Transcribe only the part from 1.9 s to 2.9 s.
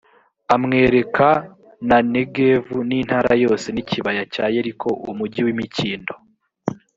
negevu,